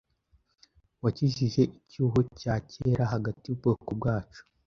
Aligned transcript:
Wakijije 1.03 1.61
icyuho 1.79 2.19
cya 2.39 2.55
kera 2.71 3.03
hagati 3.13 3.43
yubwoko 3.47 3.89
bwacu 3.99 4.41